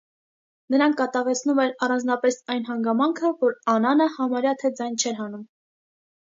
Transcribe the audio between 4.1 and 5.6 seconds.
համարյա թե ձայն չէր հանում.